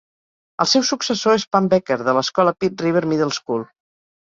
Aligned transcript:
El 0.63 0.69
seu 0.71 0.85
successor 0.89 1.35
és 1.41 1.45
Pam 1.57 1.69
Becker, 1.75 1.99
de 2.09 2.17
l'escola 2.21 2.57
Pitt 2.61 2.85
River 2.87 3.07
Middle 3.15 3.39
School. 3.41 3.65